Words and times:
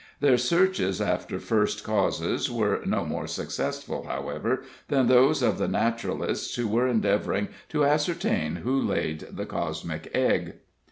Their 0.19 0.39
searches 0.39 0.99
after 0.99 1.37
first 1.39 1.83
causes 1.83 2.49
were 2.49 2.81
no 2.87 3.05
more 3.05 3.27
successful, 3.27 4.07
however, 4.07 4.63
than 4.87 5.05
those 5.05 5.43
of 5.43 5.59
the 5.59 5.67
naturalists 5.67 6.55
who 6.55 6.75
are 6.79 6.87
endeavoring 6.87 7.49
to 7.69 7.85
ascertain 7.85 8.55
who 8.55 8.81
laid 8.81 9.27
the 9.31 9.45
cosmic 9.45 10.09
egg. 10.15 10.53